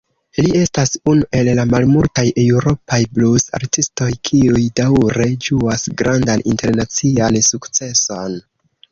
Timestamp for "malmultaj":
1.73-2.23